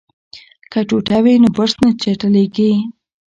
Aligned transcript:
که 0.71 0.79
ټوټه 0.87 1.17
وي 1.23 1.35
نو 1.41 1.47
برس 1.55 1.73
نه 1.83 1.89
چټلیږي. 2.01 2.71